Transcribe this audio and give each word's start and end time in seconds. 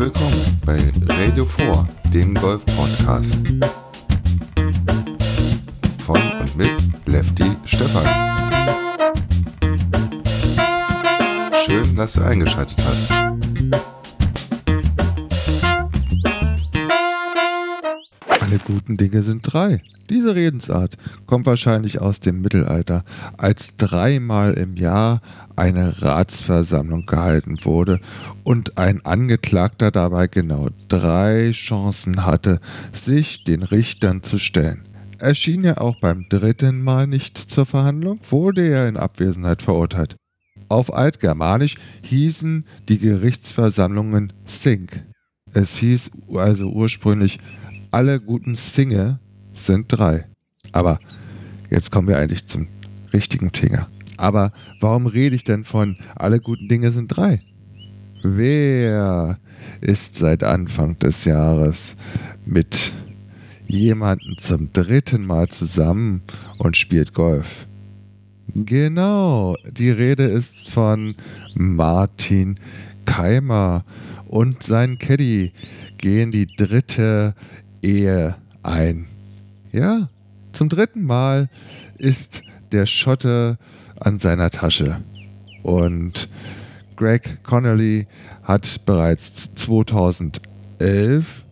willkommen 0.00 0.58
bei 0.64 0.78
Radio 1.10 1.44
4, 1.44 1.86
dem 2.14 2.32
Golf-Podcast. 2.32 3.36
Von 6.06 6.16
und 6.16 6.56
mit 6.56 6.72
Lefty 7.04 7.44
Stefan. 7.66 8.06
Schön, 11.66 11.96
dass 11.96 12.14
du 12.14 12.22
eingeschaltet 12.22 12.82
hast. 12.82 13.29
Alle 18.50 18.58
guten 18.58 18.96
Dinge 18.96 19.22
sind 19.22 19.42
drei. 19.44 19.80
Diese 20.08 20.34
Redensart 20.34 20.96
kommt 21.26 21.46
wahrscheinlich 21.46 22.00
aus 22.00 22.18
dem 22.18 22.40
Mittelalter, 22.40 23.04
als 23.36 23.76
dreimal 23.76 24.54
im 24.54 24.76
Jahr 24.76 25.20
eine 25.54 26.02
Ratsversammlung 26.02 27.06
gehalten 27.06 27.64
wurde 27.64 28.00
und 28.42 28.76
ein 28.76 29.06
Angeklagter 29.06 29.92
dabei 29.92 30.26
genau 30.26 30.66
drei 30.88 31.52
Chancen 31.52 32.26
hatte, 32.26 32.58
sich 32.92 33.44
den 33.44 33.62
Richtern 33.62 34.24
zu 34.24 34.40
stellen. 34.40 34.82
Erschien 35.20 35.62
er 35.62 35.80
auch 35.80 36.00
beim 36.00 36.26
dritten 36.28 36.82
Mal 36.82 37.06
nicht 37.06 37.38
zur 37.38 37.66
Verhandlung, 37.66 38.18
wurde 38.30 38.66
er 38.66 38.88
in 38.88 38.96
Abwesenheit 38.96 39.62
verurteilt. 39.62 40.16
Auf 40.68 40.92
Altgermanisch 40.92 41.76
hießen 42.02 42.64
die 42.88 42.98
Gerichtsversammlungen 42.98 44.32
Sink. 44.44 45.04
Es 45.52 45.76
hieß 45.76 46.10
also 46.34 46.68
ursprünglich 46.70 47.38
alle 47.90 48.20
guten 48.20 48.56
Singe 48.56 49.18
sind 49.52 49.86
drei. 49.88 50.24
Aber 50.72 51.00
jetzt 51.70 51.90
kommen 51.90 52.08
wir 52.08 52.18
eigentlich 52.18 52.46
zum 52.46 52.68
richtigen 53.12 53.52
Thema. 53.52 53.88
Aber 54.16 54.52
warum 54.80 55.06
rede 55.06 55.34
ich 55.34 55.44
denn 55.44 55.64
von 55.64 55.96
alle 56.14 56.40
guten 56.40 56.68
Dinge 56.68 56.92
sind 56.92 57.08
drei? 57.08 57.40
Wer 58.22 59.38
ist 59.80 60.16
seit 60.18 60.44
Anfang 60.44 60.98
des 60.98 61.24
Jahres 61.24 61.96
mit 62.44 62.92
jemandem 63.66 64.36
zum 64.38 64.72
dritten 64.72 65.24
Mal 65.24 65.48
zusammen 65.48 66.22
und 66.58 66.76
spielt 66.76 67.14
Golf? 67.14 67.66
Genau, 68.54 69.56
die 69.70 69.90
Rede 69.90 70.24
ist 70.24 70.70
von 70.70 71.14
Martin 71.54 72.58
Keimer 73.04 73.84
und 74.26 74.62
sein 74.62 74.98
Caddy 74.98 75.52
gehen 75.98 76.32
die 76.32 76.46
dritte 76.46 77.34
Ehe 77.82 78.34
ein. 78.62 79.06
Ja, 79.72 80.08
zum 80.52 80.68
dritten 80.68 81.04
Mal 81.04 81.48
ist 81.98 82.42
der 82.72 82.86
Schotte 82.86 83.58
an 83.98 84.18
seiner 84.18 84.50
Tasche. 84.50 85.00
Und 85.62 86.28
Greg 86.96 87.42
Connolly 87.44 88.06
hat 88.42 88.84
bereits 88.84 89.54
2011 89.54 91.44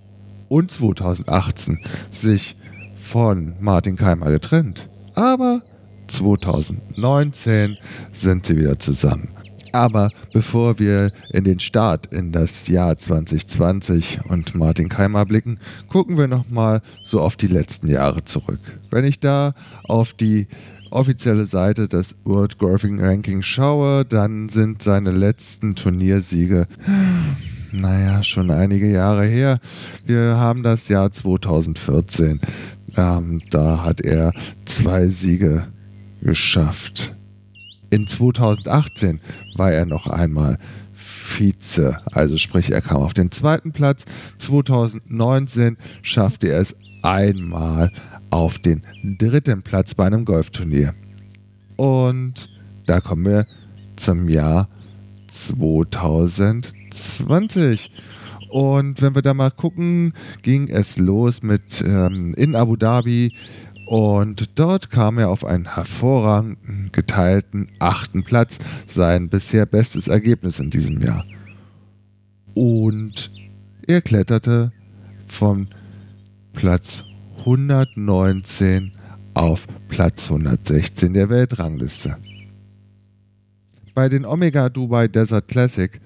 und 0.49 0.71
2018 0.71 1.81
sich 2.11 2.57
von 3.03 3.55
Martin 3.61 3.97
Keimer 3.97 4.31
getrennt. 4.31 4.89
Aber 5.15 5.63
2019 6.09 7.77
sind 8.13 8.47
sie 8.47 8.57
wieder 8.57 8.79
zusammen. 8.79 9.29
Aber 9.79 10.11
bevor 10.33 10.81
wir 10.81 11.13
in 11.33 11.45
den 11.45 11.61
Start 11.61 12.13
in 12.13 12.33
das 12.33 12.67
Jahr 12.67 12.99
2020 12.99 14.19
und 14.29 14.57
Martin 14.57 14.89
Keimer 14.89 15.25
blicken, 15.25 15.61
gucken 15.89 16.19
wir 16.19 16.27
nochmal 16.27 16.81
so 17.05 17.21
auf 17.21 17.37
die 17.37 17.47
letzten 17.47 17.87
Jahre 17.87 18.25
zurück. 18.25 18.59
Wenn 18.91 19.05
ich 19.05 19.21
da 19.21 19.55
auf 19.85 20.15
die 20.15 20.49
offizielle 20.91 21.47
Seite 21.47 21.87
des 21.87 22.17
World 22.25 22.59
Golfing 22.59 23.01
Ranking 23.01 23.41
schaue, 23.43 24.05
dann 24.05 24.49
sind 24.49 24.83
seine 24.83 25.13
letzten 25.13 25.77
Turniersiege, 25.77 26.67
naja, 27.71 28.25
schon 28.25 28.51
einige 28.51 28.91
Jahre 28.91 29.27
her. 29.27 29.61
Wir 30.05 30.39
haben 30.39 30.65
das 30.65 30.89
Jahr 30.89 31.13
2014. 31.13 32.41
Ähm, 32.97 33.43
da 33.51 33.85
hat 33.85 34.01
er 34.01 34.33
zwei 34.65 35.07
Siege 35.07 35.69
geschafft. 36.21 37.15
In 37.91 38.07
2018 38.07 39.21
war 39.57 39.73
er 39.73 39.87
noch 39.87 40.07
einmal 40.07 40.59
Vize, 40.95 42.01
also 42.13 42.37
sprich, 42.37 42.71
er 42.71 42.81
kam 42.81 42.99
auf 42.99 43.15
den 43.15 43.31
zweiten 43.31 43.73
Platz. 43.73 44.05
2019 44.39 45.77
schaffte 46.03 46.49
er 46.49 46.61
es 46.61 46.77
einmal 47.03 47.93
auf 48.31 48.59
den 48.59 48.83
dritten 49.03 49.63
Platz 49.63 49.95
bei 49.95 50.07
einem 50.07 50.25
Golfturnier. 50.25 50.95
Und 51.77 52.49
da 52.87 53.01
kommen 53.01 53.25
wir 53.25 53.47
zum 53.97 54.29
Jahr 54.29 54.69
2020. 55.29 57.91
Und 58.51 59.01
wenn 59.03 59.15
wir 59.15 59.23
da 59.23 59.35
mal 59.35 59.51
gucken, 59.51 60.15
ging 60.43 60.69
es 60.69 60.97
los 60.97 61.43
mit 61.43 61.85
ähm, 61.87 62.33
in 62.35 62.57
Abu 62.57 62.77
Dhabi 62.77 63.35
und 63.89 64.51
dort 64.59 64.91
kam 64.91 65.17
er 65.17 65.31
auf 65.31 65.47
einen 65.47 65.75
hervorragenden 65.75 66.91
geteilten 66.93 67.71
achten 67.79 68.23
Platz, 68.23 68.59
sein 68.87 69.31
bisher 69.31 69.65
bestes 69.65 70.09
Ergebnis 70.09 70.61
in 70.61 70.69
diesem 70.69 71.01
Jahr. 71.01 71.25
Und 72.53 73.31
er 73.87 74.03
kletterte 74.03 74.73
von 75.27 75.69
Platz 76.53 77.03
119 77.39 78.93
auf 79.33 79.67
Platz 79.89 80.31
116 80.31 81.15
der 81.15 81.31
Weltrangliste. 81.31 82.19
Bei 83.95 84.11
den 84.11 84.27
Omega 84.27 84.69
Dubai 84.69 85.09
Desert 85.09 85.49
Classic 85.49 85.99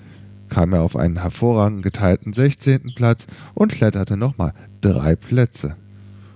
kam 0.49 0.73
er 0.73 0.83
auf 0.83 0.95
einen 0.95 1.21
hervorragenden 1.21 1.83
geteilten 1.83 2.33
16. 2.33 2.93
Platz 2.95 3.27
und 3.55 3.73
kletterte 3.73 4.17
nochmal 4.17 4.55
drei 4.81 5.17
Plätze. 5.17 5.75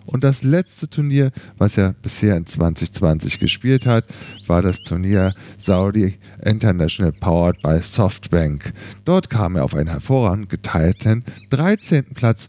Und 0.07 0.25
das 0.25 0.43
letzte 0.43 0.89
Turnier, 0.89 1.33
was 1.59 1.77
er 1.77 1.93
bisher 1.93 2.37
in 2.37 2.47
2020 2.47 3.39
gespielt 3.39 3.87
hat, 3.87 4.05
war 4.47 4.63
das 4.63 4.81
Turnier 4.81 5.35
Saudi 5.59 6.19
International 6.43 7.13
Powered 7.13 7.61
by 7.63 7.81
Softbank. 7.81 8.73
Dort 9.05 9.29
kam 9.31 9.57
er 9.57 9.65
auf 9.65 9.75
einen 9.75 9.91
hervorragend 9.91 10.49
geteilten 10.49 11.25
13. 11.51 12.15
Platz 12.15 12.49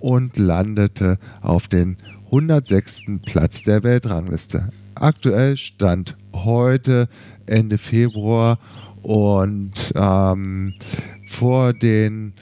und 0.00 0.36
landete 0.36 1.18
auf 1.40 1.66
den 1.66 1.96
106. 2.26 3.04
Platz 3.24 3.62
der 3.62 3.82
Weltrangliste. 3.82 4.70
Aktuell 4.94 5.56
stand 5.56 6.14
heute 6.34 7.08
Ende 7.46 7.78
Februar 7.78 8.58
und 9.02 9.92
ähm, 9.94 10.74
vor 11.28 11.72
dem 11.72 12.34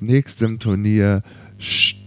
nächsten 0.00 0.58
Turnier 0.58 1.20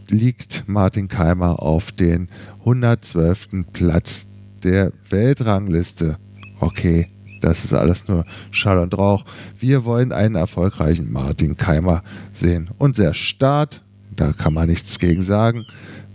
liegt 0.09 0.63
Martin 0.67 1.07
Keimer 1.07 1.61
auf 1.61 1.91
den 1.91 2.29
112. 2.59 3.71
Platz 3.73 4.25
der 4.63 4.91
Weltrangliste. 5.09 6.17
Okay, 6.59 7.09
das 7.41 7.65
ist 7.65 7.73
alles 7.73 8.07
nur 8.07 8.25
Schall 8.51 8.77
und 8.79 8.97
Rauch. 8.97 9.25
Wir 9.59 9.83
wollen 9.83 10.11
einen 10.11 10.35
erfolgreichen 10.35 11.11
Martin 11.11 11.57
Keimer 11.57 12.03
sehen. 12.31 12.69
Und 12.77 12.97
der 12.97 13.13
Start, 13.13 13.81
da 14.15 14.31
kann 14.31 14.53
man 14.53 14.69
nichts 14.69 14.97
gegen 14.99 15.23
sagen, 15.23 15.65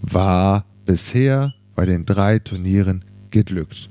war 0.00 0.64
bisher 0.86 1.52
bei 1.76 1.84
den 1.84 2.06
drei 2.06 2.38
Turnieren 2.38 3.04
geglückt. 3.30 3.90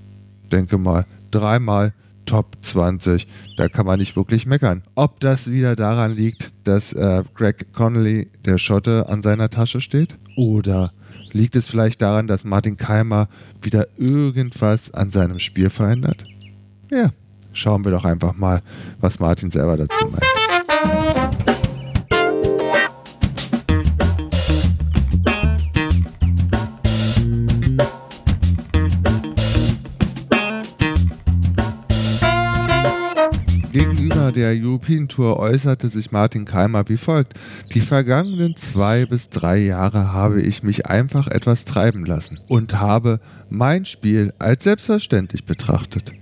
Denke 0.51 0.77
mal, 0.77 1.05
dreimal 1.29 1.93
Top 2.27 2.57
20. 2.61 3.27
Da 3.57 3.67
kann 3.67 3.87
man 3.87 3.99
nicht 3.99 4.15
wirklich 4.15 4.45
meckern. 4.45 4.83
Ob 4.93 5.19
das 5.19 5.49
wieder 5.49 5.75
daran 5.75 6.15
liegt, 6.15 6.53
dass 6.65 6.93
äh, 6.93 7.23
Greg 7.33 7.73
Connolly, 7.73 8.29
der 8.45 8.59
Schotte, 8.59 9.09
an 9.09 9.23
seiner 9.23 9.49
Tasche 9.49 9.81
steht? 9.81 10.15
Oder 10.35 10.91
liegt 11.31 11.55
es 11.55 11.67
vielleicht 11.67 12.01
daran, 12.01 12.27
dass 12.27 12.45
Martin 12.45 12.77
Keimer 12.77 13.27
wieder 13.61 13.87
irgendwas 13.97 14.93
an 14.93 15.09
seinem 15.09 15.39
Spiel 15.39 15.71
verändert? 15.71 16.25
Ja, 16.91 17.09
schauen 17.53 17.83
wir 17.83 17.91
doch 17.91 18.05
einfach 18.05 18.35
mal, 18.37 18.61
was 18.99 19.19
Martin 19.19 19.49
selber 19.49 19.77
dazu 19.77 20.05
meint. 20.07 20.36
Der 34.37 34.51
European 34.51 35.07
Tour 35.07 35.39
äußerte 35.39 35.89
sich 35.89 36.11
Martin 36.11 36.45
Keimer 36.45 36.87
wie 36.87 36.97
folgt. 36.97 37.33
Die 37.73 37.81
vergangenen 37.81 38.55
zwei 38.55 39.07
bis 39.07 39.29
drei 39.29 39.57
Jahre 39.57 40.13
habe 40.13 40.41
ich 40.41 40.61
mich 40.61 40.85
einfach 40.85 41.27
etwas 41.27 41.65
treiben 41.65 42.05
lassen 42.05 42.39
und 42.47 42.79
habe 42.79 43.19
mein 43.49 43.85
Spiel 43.85 44.33
als 44.37 44.63
selbstverständlich 44.63 45.45
betrachtet. 45.45 46.13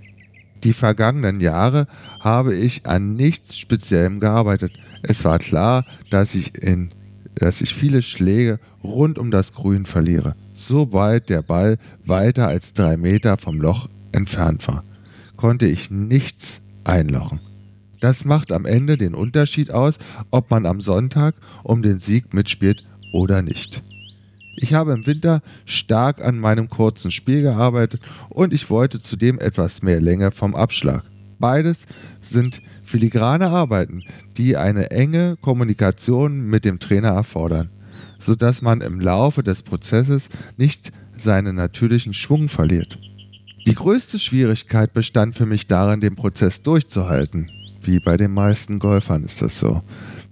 Die 0.64 0.72
vergangenen 0.72 1.40
Jahre 1.40 1.84
habe 2.18 2.54
ich 2.54 2.86
an 2.86 3.16
nichts 3.16 3.58
Speziellem 3.58 4.18
gearbeitet. 4.18 4.72
Es 5.02 5.22
war 5.26 5.38
klar, 5.38 5.84
dass 6.10 6.34
ich, 6.34 6.56
in, 6.56 6.88
dass 7.34 7.60
ich 7.60 7.74
viele 7.74 8.00
Schläge 8.00 8.58
rund 8.82 9.18
um 9.18 9.30
das 9.30 9.52
Grün 9.52 9.84
verliere, 9.84 10.34
sobald 10.54 11.28
der 11.28 11.42
Ball 11.42 11.76
weiter 12.06 12.48
als 12.48 12.72
drei 12.72 12.96
Meter 12.96 13.36
vom 13.36 13.60
Loch 13.60 13.90
entfernt 14.12 14.66
war, 14.68 14.82
konnte 15.36 15.66
ich 15.66 15.90
nichts 15.90 16.62
einlochen. 16.84 17.40
Das 18.00 18.24
macht 18.24 18.52
am 18.52 18.66
Ende 18.66 18.96
den 18.96 19.14
Unterschied 19.14 19.70
aus, 19.70 19.98
ob 20.30 20.50
man 20.50 20.66
am 20.66 20.80
Sonntag 20.80 21.34
um 21.62 21.82
den 21.82 22.00
Sieg 22.00 22.34
mitspielt 22.34 22.84
oder 23.12 23.42
nicht. 23.42 23.82
Ich 24.58 24.72
habe 24.72 24.92
im 24.92 25.06
Winter 25.06 25.42
stark 25.66 26.24
an 26.24 26.38
meinem 26.38 26.70
kurzen 26.70 27.10
Spiel 27.10 27.42
gearbeitet 27.42 28.00
und 28.30 28.54
ich 28.54 28.70
wollte 28.70 29.00
zudem 29.00 29.38
etwas 29.38 29.82
mehr 29.82 30.00
Länge 30.00 30.30
vom 30.30 30.54
Abschlag. 30.54 31.04
Beides 31.38 31.86
sind 32.20 32.62
filigrane 32.82 33.48
Arbeiten, 33.48 34.02
die 34.38 34.56
eine 34.56 34.90
enge 34.90 35.36
Kommunikation 35.42 36.46
mit 36.46 36.64
dem 36.64 36.78
Trainer 36.78 37.10
erfordern, 37.10 37.68
sodass 38.18 38.62
man 38.62 38.80
im 38.80 39.00
Laufe 39.00 39.42
des 39.42 39.62
Prozesses 39.62 40.30
nicht 40.56 40.92
seinen 41.16 41.56
natürlichen 41.56 42.14
Schwung 42.14 42.48
verliert. 42.48 42.98
Die 43.66 43.74
größte 43.74 44.18
Schwierigkeit 44.18 44.94
bestand 44.94 45.36
für 45.36 45.46
mich 45.46 45.66
darin, 45.66 46.00
den 46.00 46.16
Prozess 46.16 46.62
durchzuhalten. 46.62 47.50
Wie 47.86 48.00
bei 48.00 48.16
den 48.16 48.32
meisten 48.32 48.80
Golfern 48.80 49.22
ist 49.22 49.42
das 49.42 49.58
so. 49.58 49.82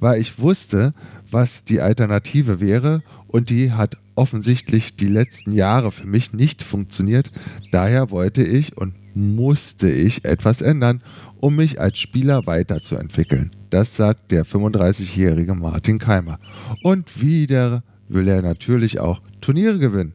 Weil 0.00 0.20
ich 0.20 0.40
wusste, 0.40 0.92
was 1.30 1.64
die 1.64 1.80
Alternative 1.80 2.60
wäre 2.60 3.02
und 3.28 3.48
die 3.48 3.72
hat 3.72 3.96
offensichtlich 4.16 4.96
die 4.96 5.08
letzten 5.08 5.52
Jahre 5.52 5.92
für 5.92 6.06
mich 6.06 6.32
nicht 6.32 6.62
funktioniert. 6.62 7.30
Daher 7.70 8.10
wollte 8.10 8.42
ich 8.42 8.76
und 8.76 8.94
musste 9.14 9.88
ich 9.88 10.24
etwas 10.24 10.62
ändern, 10.62 11.02
um 11.40 11.56
mich 11.56 11.80
als 11.80 11.98
Spieler 11.98 12.46
weiterzuentwickeln. 12.46 13.52
Das 13.70 13.96
sagt 13.96 14.32
der 14.32 14.44
35-jährige 14.44 15.54
Martin 15.54 15.98
Keimer. 15.98 16.40
Und 16.82 17.20
wieder 17.20 17.84
will 18.08 18.26
er 18.28 18.42
natürlich 18.42 18.98
auch 18.98 19.20
Turniere 19.40 19.78
gewinnen. 19.78 20.14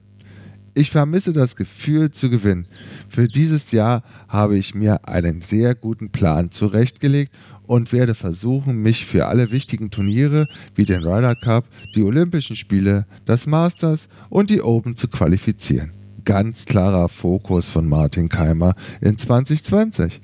Ich 0.74 0.92
vermisse 0.92 1.34
das 1.34 1.56
Gefühl 1.56 2.12
zu 2.12 2.30
gewinnen. 2.30 2.68
Für 3.08 3.28
dieses 3.28 3.72
Jahr 3.72 4.04
habe 4.28 4.58
ich 4.58 4.76
mir 4.76 5.08
einen 5.08 5.42
sehr 5.42 5.76
guten 5.76 6.10
Plan 6.10 6.52
zurechtgelegt 6.52 7.32
und 7.70 7.92
werde 7.94 8.16
versuchen, 8.16 8.82
mich 8.82 9.06
für 9.06 9.28
alle 9.28 9.52
wichtigen 9.52 9.92
Turniere 9.92 10.48
wie 10.76 10.86
den 10.86 11.04
Ryder 11.04 11.36
Cup, 11.36 11.66
die 11.96 12.04
Olympischen 12.04 12.56
Spiele, 12.56 13.06
das 13.26 13.48
Masters 13.48 14.08
und 14.30 14.50
die 14.50 14.62
Open 14.62 14.96
zu 14.96 15.08
qualifizieren. 15.08 15.92
Ganz 16.26 16.66
klarer 16.66 17.10
Fokus 17.10 17.70
von 17.70 17.88
Martin 17.88 18.30
Keimer 18.30 18.76
in 19.02 19.18
2020. 19.18 20.22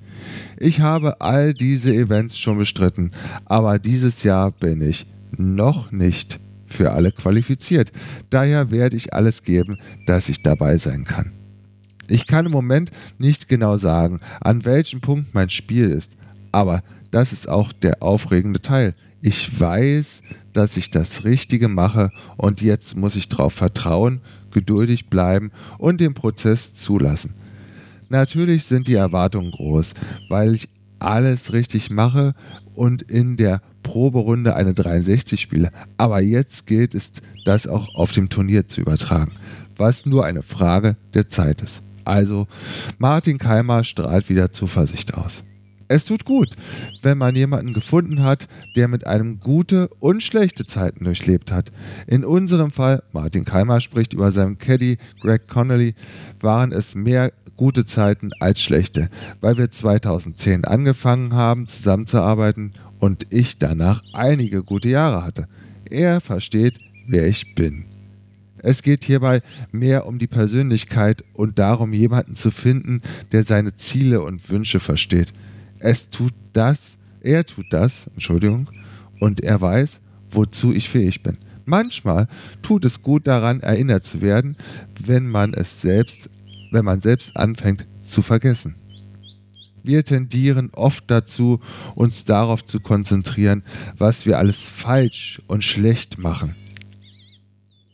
Ich 0.57 0.81
habe 0.81 1.21
all 1.21 1.53
diese 1.53 1.93
Events 1.93 2.37
schon 2.37 2.57
bestritten, 2.57 3.11
aber 3.45 3.79
dieses 3.79 4.23
Jahr 4.23 4.51
bin 4.51 4.81
ich 4.81 5.05
noch 5.37 5.91
nicht 5.91 6.39
für 6.75 6.91
alle 6.91 7.11
qualifiziert. 7.11 7.91
Daher 8.29 8.71
werde 8.71 8.95
ich 8.97 9.13
alles 9.13 9.43
geben, 9.43 9.77
dass 10.05 10.29
ich 10.29 10.41
dabei 10.41 10.77
sein 10.77 11.03
kann. 11.03 11.31
Ich 12.07 12.27
kann 12.27 12.45
im 12.45 12.51
Moment 12.51 12.91
nicht 13.17 13.47
genau 13.47 13.77
sagen, 13.77 14.19
an 14.41 14.65
welchem 14.65 15.01
Punkt 15.01 15.33
mein 15.33 15.49
Spiel 15.49 15.89
ist, 15.89 16.11
aber 16.51 16.83
das 17.11 17.33
ist 17.33 17.49
auch 17.49 17.71
der 17.71 18.03
aufregende 18.03 18.61
Teil. 18.61 18.93
Ich 19.21 19.59
weiß, 19.59 20.21
dass 20.53 20.77
ich 20.77 20.91
das 20.91 21.23
Richtige 21.23 21.67
mache 21.67 22.11
und 22.37 22.61
jetzt 22.61 22.95
muss 22.95 23.15
ich 23.15 23.27
darauf 23.27 23.53
vertrauen, 23.53 24.19
geduldig 24.53 25.09
bleiben 25.09 25.51
und 25.79 25.99
den 25.99 26.13
Prozess 26.13 26.73
zulassen. 26.73 27.33
Natürlich 28.09 28.65
sind 28.65 28.87
die 28.87 28.93
Erwartungen 28.93 29.51
groß, 29.51 29.93
weil 30.29 30.53
ich 30.53 30.69
alles 30.99 31.53
richtig 31.53 31.89
mache 31.89 32.33
und 32.75 33.01
in 33.01 33.35
der 33.35 33.61
Proberunde 33.85 34.55
eine 34.55 34.73
63 34.73 35.39
spiele. 35.39 35.69
Aber 35.95 36.19
jetzt 36.19 36.65
gilt 36.65 36.95
es, 36.95 37.11
das 37.45 37.67
auch 37.67 37.93
auf 37.93 38.11
dem 38.11 38.29
Turnier 38.29 38.67
zu 38.67 38.81
übertragen, 38.81 39.33
was 39.77 40.07
nur 40.07 40.25
eine 40.25 40.41
Frage 40.41 40.97
der 41.13 41.29
Zeit 41.29 41.61
ist. 41.61 41.83
Also, 42.03 42.47
Martin 42.97 43.37
Keimer 43.37 43.83
strahlt 43.83 44.27
wieder 44.27 44.51
Zuversicht 44.51 45.13
aus. 45.13 45.43
Es 45.87 46.05
tut 46.05 46.25
gut, 46.25 46.49
wenn 47.03 47.19
man 47.19 47.35
jemanden 47.35 47.75
gefunden 47.75 48.23
hat, 48.23 48.47
der 48.75 48.87
mit 48.87 49.05
einem 49.05 49.39
gute 49.39 49.87
und 49.99 50.23
schlechte 50.23 50.65
Zeiten 50.65 51.05
durchlebt 51.05 51.51
hat. 51.51 51.71
In 52.07 52.25
unserem 52.25 52.71
Fall, 52.71 53.03
Martin 53.13 53.45
Keimer 53.45 53.79
spricht 53.79 54.13
über 54.13 54.31
seinen 54.31 54.57
Caddy 54.57 54.97
Greg 55.21 55.47
Connolly, 55.47 55.93
waren 56.41 56.71
es 56.71 56.95
mehr 56.95 57.31
gute 57.55 57.85
Zeiten 57.85 58.31
als 58.39 58.61
schlechte, 58.61 59.09
weil 59.41 59.57
wir 59.57 59.69
2010 59.69 60.65
angefangen 60.65 61.33
haben 61.33 61.67
zusammenzuarbeiten 61.67 62.73
und 62.99 63.27
ich 63.29 63.57
danach 63.57 64.03
einige 64.13 64.63
gute 64.63 64.89
Jahre 64.89 65.23
hatte. 65.23 65.47
Er 65.89 66.21
versteht, 66.21 66.79
wer 67.07 67.27
ich 67.27 67.55
bin. 67.55 67.85
Es 68.57 68.81
geht 68.81 69.03
hierbei 69.03 69.41
mehr 69.71 70.07
um 70.07 70.17
die 70.17 70.27
Persönlichkeit 70.27 71.23
und 71.33 71.59
darum, 71.59 71.93
jemanden 71.93 72.35
zu 72.35 72.49
finden, 72.49 73.01
der 73.31 73.43
seine 73.43 73.75
Ziele 73.75 74.21
und 74.21 74.49
Wünsche 74.49 74.79
versteht 74.79 75.31
es 75.85 76.09
tut 76.09 76.33
das, 76.53 76.97
er 77.21 77.45
tut 77.45 77.67
das, 77.69 78.07
Entschuldigung, 78.13 78.69
und 79.19 79.41
er 79.41 79.61
weiß, 79.61 80.01
wozu 80.31 80.73
ich 80.73 80.89
fähig 80.89 81.21
bin. 81.21 81.37
Manchmal 81.65 82.27
tut 82.63 82.85
es 82.85 83.03
gut 83.03 83.27
daran, 83.27 83.61
erinnert 83.61 84.03
zu 84.03 84.21
werden, 84.21 84.55
wenn 85.05 85.27
man 85.27 85.53
es 85.53 85.81
selbst, 85.81 86.29
wenn 86.71 86.85
man 86.85 87.01
selbst 87.01 87.37
anfängt 87.37 87.85
zu 88.01 88.23
vergessen. 88.23 88.75
Wir 89.85 90.03
tendieren 90.03 90.71
oft 90.73 91.03
dazu, 91.07 91.59
uns 91.93 92.25
darauf 92.25 92.65
zu 92.65 92.79
konzentrieren, 92.79 93.63
was 93.97 94.25
wir 94.25 94.39
alles 94.39 94.67
falsch 94.67 95.41
und 95.47 95.63
schlecht 95.63 96.17
machen. 96.17 96.55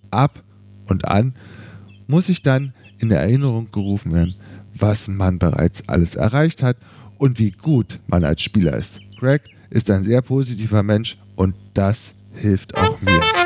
Ab 0.09 0.43
und 0.87 1.05
an 1.05 1.33
muss 2.07 2.29
ich 2.29 2.41
dann 2.41 2.73
in 2.99 3.11
Erinnerung 3.11 3.71
gerufen 3.71 4.13
werden, 4.13 4.35
was 4.75 5.07
man 5.07 5.39
bereits 5.39 5.87
alles 5.89 6.15
erreicht 6.15 6.63
hat 6.63 6.77
und 7.17 7.39
wie 7.39 7.51
gut 7.51 7.99
man 8.07 8.23
als 8.23 8.41
Spieler 8.41 8.75
ist. 8.75 8.99
Greg 9.19 9.43
ist 9.69 9.89
ein 9.89 10.03
sehr 10.03 10.21
positiver 10.21 10.83
Mensch 10.83 11.17
und 11.35 11.55
das 11.73 12.15
hilft 12.33 12.77
auch 12.77 12.99
mir. 13.01 13.40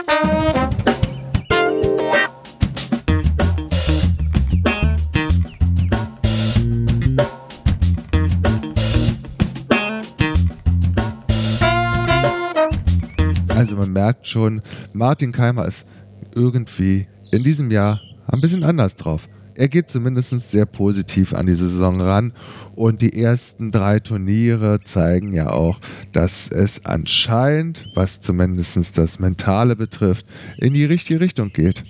Merkt 14.05 14.27
schon, 14.27 14.61
Martin 14.93 15.31
Keimer 15.31 15.65
ist 15.65 15.87
irgendwie 16.35 17.07
in 17.31 17.43
diesem 17.43 17.71
Jahr 17.71 17.99
ein 18.27 18.39
bisschen 18.39 18.63
anders 18.63 18.95
drauf 18.95 19.27
er 19.55 19.69
geht 19.69 19.89
zumindest 19.89 20.31
sehr 20.49 20.65
positiv 20.65 21.33
an 21.33 21.45
die 21.45 21.53
Saison 21.53 22.01
ran. 22.01 22.33
Und 22.75 23.01
die 23.01 23.21
ersten 23.21 23.71
drei 23.71 23.99
Turniere 23.99 24.81
zeigen 24.83 25.33
ja 25.33 25.49
auch, 25.49 25.79
dass 26.11 26.49
es 26.49 26.85
anscheinend, 26.85 27.87
was 27.95 28.19
zumindest 28.19 28.97
das 28.97 29.19
Mentale 29.19 29.75
betrifft, 29.75 30.25
in 30.57 30.73
die 30.73 30.85
richtige 30.85 31.21
Richtung 31.21 31.53
geht. 31.53 31.85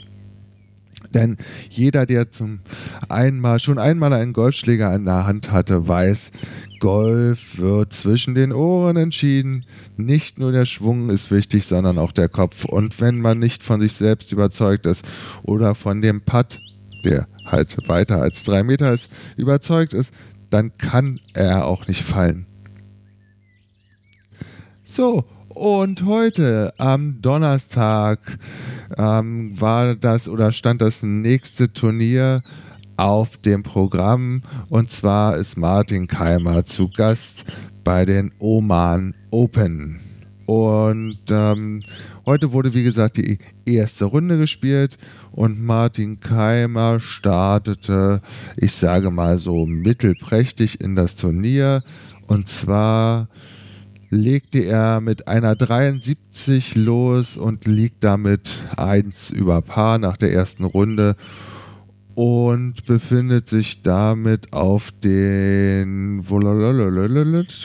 Denn 1.15 1.37
jeder, 1.69 2.05
der 2.05 2.27
zum 2.29 2.59
einmal, 3.07 3.59
schon 3.59 3.79
einmal 3.79 4.13
einen 4.13 4.33
Golfschläger 4.33 4.93
in 4.93 5.05
der 5.05 5.25
Hand 5.25 5.49
hatte, 5.51 5.87
weiß, 5.87 6.31
Golf 6.79 7.57
wird 7.57 7.93
zwischen 7.93 8.35
den 8.35 8.51
Ohren 8.51 8.97
entschieden. 8.97 9.65
Nicht 9.95 10.37
nur 10.37 10.51
der 10.51 10.65
Schwung 10.65 11.09
ist 11.09 11.31
wichtig, 11.31 11.65
sondern 11.65 11.97
auch 11.97 12.11
der 12.11 12.27
Kopf. 12.27 12.65
Und 12.65 12.99
wenn 12.99 13.19
man 13.19 13.39
nicht 13.39 13.63
von 13.63 13.79
sich 13.79 13.93
selbst 13.93 14.33
überzeugt 14.33 14.85
ist 14.85 15.05
oder 15.41 15.73
von 15.73 16.01
dem 16.01 16.21
Putt, 16.21 16.61
der 17.05 17.27
halt 17.45 17.77
weiter 17.87 18.21
als 18.21 18.43
drei 18.43 18.63
Meter 18.63 18.91
ist, 18.91 19.09
überzeugt 19.37 19.93
ist, 19.93 20.13
dann 20.49 20.77
kann 20.77 21.19
er 21.33 21.65
auch 21.65 21.87
nicht 21.87 22.03
fallen. 22.03 22.45
So, 24.83 25.23
und 25.55 26.03
heute 26.05 26.73
am 26.77 27.21
Donnerstag 27.21 28.37
ähm, 28.97 29.59
war 29.59 29.95
das 29.95 30.27
oder 30.27 30.51
stand 30.51 30.81
das 30.81 31.01
nächste 31.01 31.71
Turnier 31.71 32.43
auf 32.97 33.37
dem 33.37 33.63
Programm 33.63 34.43
und 34.69 34.91
zwar 34.91 35.37
ist 35.37 35.57
Martin 35.57 36.07
Keimer 36.07 36.65
zu 36.65 36.89
Gast 36.89 37.45
bei 37.83 38.05
den 38.05 38.31
Oman 38.39 39.15
Open. 39.31 39.99
Und 40.45 41.19
ähm, 41.29 41.81
heute 42.25 42.51
wurde, 42.51 42.73
wie 42.73 42.83
gesagt, 42.83 43.17
die 43.17 43.39
erste 43.65 44.05
Runde 44.05 44.37
gespielt 44.37 44.97
und 45.31 45.63
Martin 45.63 46.19
Keimer 46.19 46.99
startete, 46.99 48.21
ich 48.57 48.73
sage 48.73 49.09
mal 49.09 49.37
so 49.37 49.65
mittelprächtig 49.65 50.81
in 50.81 50.95
das 50.95 51.15
Turnier. 51.15 51.81
Und 52.27 52.47
zwar 52.47 53.27
legte 54.09 54.59
er 54.59 55.01
mit 55.01 55.27
einer 55.27 55.55
73 55.55 56.75
los 56.75 57.37
und 57.37 57.65
liegt 57.65 58.03
damit 58.03 58.63
eins 58.77 59.29
über 59.29 59.61
Paar 59.61 59.97
nach 59.97 60.17
der 60.17 60.31
ersten 60.31 60.63
Runde 60.63 61.15
und 62.15 62.85
befindet 62.85 63.49
sich 63.49 63.81
damit 63.81 64.53
auf 64.53 64.91
den 65.03 66.17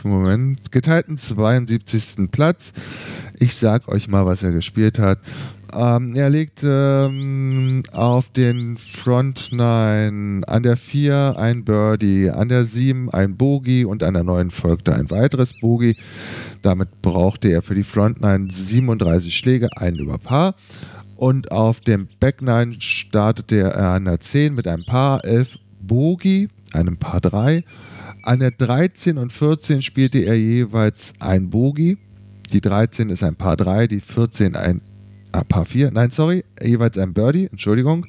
Moment 0.04 0.73
geteilten 0.73 1.16
72. 1.16 2.30
Platz. 2.30 2.73
Ich 3.38 3.54
sag 3.54 3.88
euch 3.88 4.09
mal, 4.09 4.26
was 4.26 4.42
er 4.42 4.50
gespielt 4.50 4.99
hat. 4.99 5.20
Ähm, 5.73 6.17
er 6.17 6.31
legt 6.31 6.65
ähm, 6.65 7.83
auf 7.93 8.29
den 8.31 8.77
Front 8.77 9.53
9 9.53 10.43
an 10.45 10.62
der 10.62 10.77
4 10.77 11.37
ein 11.39 11.65
Birdie, 11.65 12.31
an 12.31 12.49
der 12.49 12.65
7 12.65 13.11
ein 13.11 13.37
Bogey 13.37 13.85
und 13.85 14.03
an 14.03 14.15
der 14.15 14.25
9 14.25 14.50
folgte 14.50 14.95
ein 14.95 15.11
weiteres 15.11 15.53
Bogey. 15.61 15.97
Damit 16.62 17.03
brauchte 17.03 17.49
er 17.49 17.62
für 17.62 17.75
die 17.75 17.85
Front 17.85 18.21
9 18.21 18.50
37 18.50 19.37
Schläge, 19.37 19.69
einen 19.77 19.99
über 19.99 20.19
Paar. 20.19 20.55
Und 21.17 21.53
auf 21.53 21.81
dem 21.81 22.09
Back 22.19 22.43
9 22.43 22.81
startete 22.81 23.61
er 23.61 23.91
an 23.91 24.07
der 24.07 24.19
10 24.19 24.55
mit 24.55 24.67
einem 24.67 24.85
Paar 24.85 25.25
11 25.25 25.59
Bogey, 25.81 26.49
einem 26.73 26.97
Paar 26.97 27.21
3. 27.21 27.65
An 28.23 28.41
der 28.41 28.50
13 28.50 29.19
und 29.19 29.33
14 29.33 29.83
spielte 29.83 30.19
er 30.19 30.37
jeweils 30.37 31.12
ein 31.21 31.50
Bogey. 31.50 31.99
Die 32.53 32.61
13 32.61 33.11
ist 33.11 33.23
ein 33.23 33.37
Paar 33.37 33.57
3, 33.57 33.87
die 33.87 34.00
14 34.00 34.57
ein 34.57 34.81
ah, 35.32 35.44
Paar 35.44 35.66
4, 35.66 35.90
nein, 35.90 36.10
sorry, 36.10 36.44
jeweils 36.62 36.99
ein 36.99 37.12
Birdie, 37.12 37.49
Entschuldigung. 37.50 38.06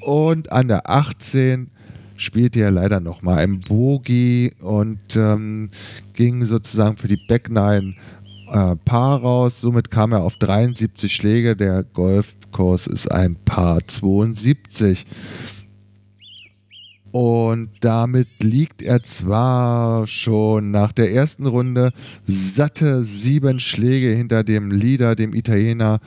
Und 0.00 0.52
an 0.52 0.68
der 0.68 0.90
18 0.90 1.70
spielte 2.16 2.60
er 2.60 2.70
leider 2.70 3.00
nochmal 3.00 3.38
ein 3.38 3.60
Bogey 3.60 4.52
und 4.60 5.16
ähm, 5.16 5.70
ging 6.12 6.44
sozusagen 6.44 6.96
für 6.96 7.08
die 7.08 7.20
Back 7.28 7.50
9 7.50 7.96
äh, 8.52 8.76
Paar 8.84 9.20
raus. 9.20 9.60
Somit 9.60 9.90
kam 9.90 10.12
er 10.12 10.22
auf 10.22 10.36
73 10.36 11.14
Schläge. 11.14 11.56
Der 11.56 11.82
Golfkurs 11.82 12.86
ist 12.86 13.10
ein 13.10 13.36
Paar 13.44 13.86
72. 13.86 15.06
Und 17.14 17.70
damit 17.78 18.26
liegt 18.42 18.82
er 18.82 19.04
zwar 19.04 20.04
schon 20.08 20.72
nach 20.72 20.90
der 20.90 21.12
ersten 21.12 21.46
Runde 21.46 21.92
satte 22.26 23.04
sieben 23.04 23.60
Schläge 23.60 24.08
hinter 24.08 24.42
dem 24.42 24.72
Leader, 24.72 25.14
dem 25.14 25.32
Italiener 25.32 26.00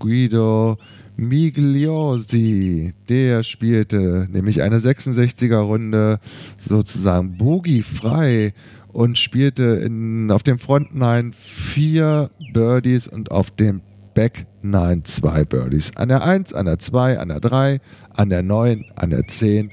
Guido 0.00 0.76
Migliosi. 1.16 2.92
Der 3.08 3.44
spielte 3.44 4.26
nämlich 4.32 4.60
eine 4.60 4.80
66er 4.80 5.60
Runde 5.60 6.18
sozusagen 6.58 7.38
boogiefrei 7.38 8.52
und 8.88 9.16
spielte 9.16 9.62
in, 9.62 10.32
auf 10.32 10.42
dem 10.42 10.58
Front 10.58 10.92
9 10.92 11.34
vier 11.34 12.30
Birdies 12.52 13.06
und 13.06 13.30
auf 13.30 13.52
dem 13.52 13.80
Back 14.12 14.46
9 14.62 15.04
zwei 15.04 15.44
Birdies. 15.44 15.92
An 15.94 16.08
der 16.08 16.24
1, 16.24 16.52
an 16.52 16.66
der 16.66 16.80
2, 16.80 17.20
an 17.20 17.28
der 17.28 17.38
3, 17.38 17.80
an 18.12 18.28
der 18.28 18.42
9, 18.42 18.86
an 18.96 19.10
der 19.10 19.24
10 19.24 19.70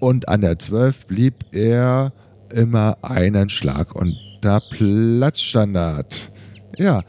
und 0.00 0.28
an 0.28 0.40
der 0.40 0.58
12 0.58 1.06
blieb 1.06 1.44
er 1.52 2.12
immer 2.52 2.98
einen 3.02 3.48
Schlag 3.48 3.94
unter 3.94 4.60
Platzstandard. 4.70 6.32
Ja, 6.76 7.02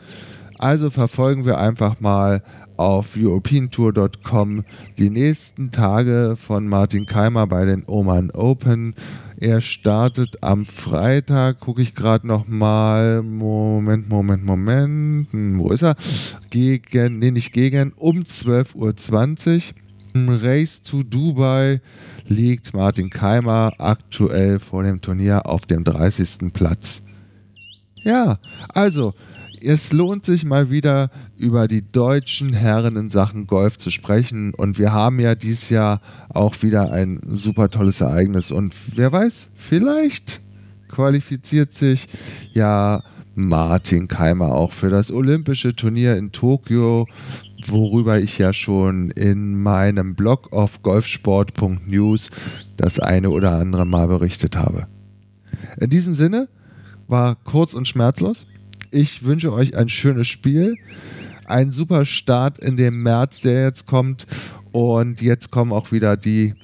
also 0.59 0.89
verfolgen 0.89 1.45
wir 1.45 1.57
einfach 1.57 1.99
mal 1.99 2.43
auf 2.77 3.15
europeantour.com 3.15 4.63
die 4.97 5.09
nächsten 5.09 5.71
Tage 5.71 6.35
von 6.39 6.67
Martin 6.67 7.05
Keimer 7.05 7.47
bei 7.47 7.65
den 7.65 7.83
Oman 7.87 8.31
Open. 8.31 8.95
Er 9.39 9.61
startet 9.61 10.43
am 10.43 10.65
Freitag, 10.65 11.59
gucke 11.59 11.81
ich 11.81 11.95
gerade 11.95 12.27
noch 12.27 12.47
mal. 12.47 13.23
Moment, 13.23 14.09
Moment, 14.09 14.45
Moment. 14.45 15.31
Hm, 15.31 15.59
wo 15.59 15.69
ist 15.69 15.83
er? 15.83 15.95
Gegen, 16.49 17.19
nee, 17.19 17.31
nicht 17.31 17.51
gegen, 17.51 17.93
um 17.93 18.21
12.20 18.21 18.75
Uhr. 18.75 19.61
Race 20.15 20.81
to 20.81 21.03
Dubai 21.03 21.81
liegt 22.27 22.73
Martin 22.73 23.09
Keimer 23.09 23.73
aktuell 23.77 24.59
vor 24.59 24.83
dem 24.83 25.01
Turnier 25.01 25.45
auf 25.45 25.61
dem 25.61 25.83
30. 25.83 26.53
Platz. 26.53 27.03
Ja, 28.03 28.39
also 28.73 29.13
es 29.61 29.91
lohnt 29.91 30.25
sich 30.25 30.43
mal 30.43 30.71
wieder 30.71 31.11
über 31.37 31.67
die 31.67 31.83
deutschen 31.83 32.53
Herren 32.53 32.95
in 32.95 33.09
Sachen 33.09 33.47
Golf 33.47 33.77
zu 33.77 33.91
sprechen 33.91 34.53
und 34.55 34.79
wir 34.79 34.91
haben 34.91 35.19
ja 35.19 35.35
dieses 35.35 35.69
Jahr 35.69 36.01
auch 36.29 36.61
wieder 36.63 36.91
ein 36.91 37.19
super 37.27 37.69
tolles 37.69 38.01
Ereignis 38.01 38.51
und 38.51 38.75
wer 38.95 39.11
weiß, 39.11 39.49
vielleicht 39.55 40.41
qualifiziert 40.87 41.73
sich 41.73 42.07
ja 42.53 43.03
Martin 43.35 44.07
Keimer 44.07 44.53
auch 44.53 44.73
für 44.73 44.89
das 44.89 45.11
Olympische 45.11 45.75
Turnier 45.75 46.17
in 46.17 46.31
Tokio, 46.31 47.07
worüber 47.69 48.19
ich 48.19 48.37
ja 48.37 48.53
schon 48.53 49.11
in 49.11 49.61
meinem 49.61 50.15
Blog 50.15 50.51
auf 50.53 50.81
golfsport.news 50.81 52.29
das 52.77 52.99
eine 52.99 53.29
oder 53.29 53.51
andere 53.53 53.85
Mal 53.85 54.07
berichtet 54.07 54.55
habe. 54.55 54.87
In 55.79 55.89
diesem 55.89 56.15
Sinne 56.15 56.47
war 57.07 57.35
kurz 57.43 57.73
und 57.73 57.87
schmerzlos. 57.87 58.45
Ich 58.91 59.23
wünsche 59.23 59.53
euch 59.53 59.75
ein 59.75 59.89
schönes 59.89 60.27
Spiel, 60.27 60.75
einen 61.45 61.71
super 61.71 62.05
Start 62.05 62.59
in 62.59 62.75
dem 62.75 63.03
März, 63.03 63.41
der 63.41 63.63
jetzt 63.63 63.85
kommt. 63.85 64.27
Und 64.71 65.21
jetzt 65.21 65.51
kommen 65.51 65.73
auch 65.73 65.91
wieder 65.91 66.17
die 66.17 66.55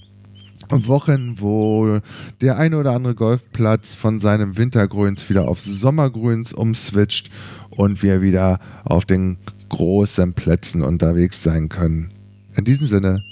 Wochen, 0.69 1.39
wo 1.39 1.99
der 2.41 2.57
eine 2.57 2.77
oder 2.77 2.91
andere 2.91 3.15
Golfplatz 3.15 3.95
von 3.95 4.19
seinem 4.19 4.57
Wintergrüns 4.57 5.29
wieder 5.29 5.47
auf 5.47 5.59
Sommergrüns 5.59 6.53
umswitcht 6.53 7.29
und 7.69 8.03
wir 8.03 8.21
wieder 8.21 8.59
auf 8.83 9.05
den 9.05 9.37
großen 9.69 10.33
Plätzen 10.33 10.81
unterwegs 10.81 11.43
sein 11.43 11.69
können. 11.69 12.11
In 12.55 12.65
diesem 12.65 12.87
Sinne, 12.87 13.23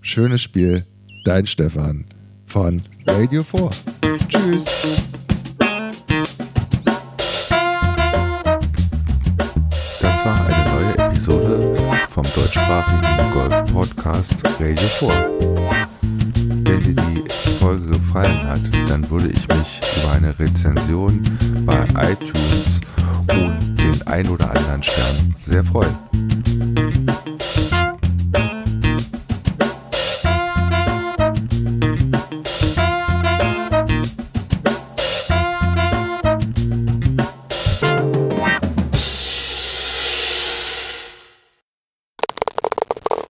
schönes 0.00 0.42
Spiel, 0.42 0.84
dein 1.24 1.46
Stefan 1.46 2.04
von 2.46 2.82
Radio 3.06 3.42
4. 3.42 3.70
Tschüss. 4.28 4.64
Das 10.00 10.24
war 10.24 10.46
eine 10.46 10.70
neue 10.70 11.10
Episode 11.10 11.76
vom 12.08 12.24
deutschsprachigen 12.34 13.32
Golf-Podcast 13.32 14.34
Radio 14.60 14.76
4. 14.76 15.08
Wenn 16.64 16.80
dir 16.80 16.94
die 16.94 17.24
Folge 17.58 17.86
gefallen 17.86 18.46
hat, 18.46 18.62
dann 18.88 19.08
würde 19.10 19.28
ich 19.28 19.46
mich 19.48 19.80
über 19.98 20.12
eine 20.12 20.38
Rezension 20.38 21.20
bei 21.66 21.84
iTunes 22.12 22.80
den 23.30 23.53
ein 24.06 24.28
oder 24.28 24.50
anderen 24.50 24.82
Stern 24.82 25.34
sehr 25.46 25.64
freuen. 25.64 25.94